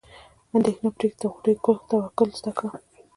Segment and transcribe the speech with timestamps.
[0.55, 2.71] اندیښنه پرېږده د غوټۍ توکل زده کړه.